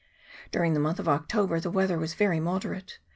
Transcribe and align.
During 0.51 0.73
the 0.73 0.79
month 0.79 0.97
of 0.99 1.07
October 1.07 1.59
the 1.59 1.69
weather 1.69 1.99
was 1.99 2.15
very 2.15 2.39
moderate. 2.39 2.97